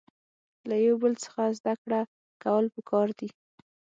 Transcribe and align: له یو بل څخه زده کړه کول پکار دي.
له 0.69 0.75
یو 0.85 0.95
بل 1.03 1.13
څخه 1.23 1.41
زده 1.57 1.73
کړه 1.83 2.01
کول 2.43 2.65
پکار 2.75 3.07
دي. 3.19 3.29